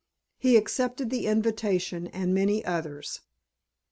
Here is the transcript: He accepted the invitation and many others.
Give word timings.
He 0.39 0.57
accepted 0.57 1.11
the 1.11 1.27
invitation 1.27 2.07
and 2.07 2.33
many 2.33 2.65
others. 2.65 3.19